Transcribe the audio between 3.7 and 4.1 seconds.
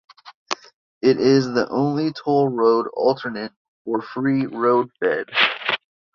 for